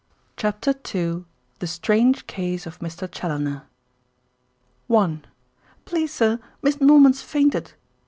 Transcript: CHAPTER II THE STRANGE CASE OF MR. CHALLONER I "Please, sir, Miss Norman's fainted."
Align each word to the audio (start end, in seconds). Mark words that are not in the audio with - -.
CHAPTER 0.35 0.73
II 0.95 1.25
THE 1.59 1.67
STRANGE 1.67 2.25
CASE 2.25 2.65
OF 2.65 2.79
MR. 2.79 3.07
CHALLONER 3.11 3.67
I 4.89 5.19
"Please, 5.85 6.11
sir, 6.11 6.39
Miss 6.63 6.81
Norman's 6.81 7.21
fainted." 7.21 7.73